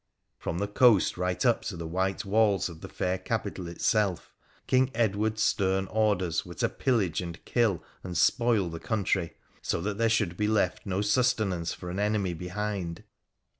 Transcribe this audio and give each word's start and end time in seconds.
From 0.39 0.57
the 0.57 0.67
coast 0.67 1.15
right 1.15 1.45
up 1.45 1.61
to 1.65 1.77
the 1.77 1.85
white 1.85 2.25
walls 2.25 2.69
of 2.69 2.81
the 2.81 2.89
fair 2.89 3.19
capital 3.19 3.67
itself, 3.67 4.33
King 4.65 4.89
Edward's 4.95 5.43
stern 5.43 5.85
orders 5.91 6.43
were 6.43 6.55
to 6.55 6.69
pillage 6.69 7.21
and 7.21 7.45
kill 7.45 7.83
and 8.03 8.17
spoil 8.17 8.67
the 8.69 8.79
country, 8.79 9.35
so 9.61 9.79
that 9.81 9.99
there 9.99 10.09
should 10.09 10.37
be 10.37 10.47
left 10.47 10.87
no 10.87 11.01
sustenance 11.01 11.75
for 11.75 11.91
an 11.91 11.99
enemy 11.99 12.33
behind. 12.33 13.03